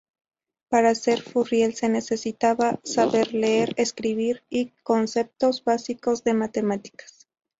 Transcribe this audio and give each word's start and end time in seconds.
Para 0.67 0.95
ser 0.95 1.21
furriel 1.21 1.75
se 1.75 1.87
necesitaba 1.87 2.79
saber 2.83 3.33
leer, 3.35 3.73
escribir 3.77 4.41
y 4.49 4.71
conceptos 4.81 5.63
básicos 5.63 6.23
de 6.23 6.33
matemáticas. 6.33 7.27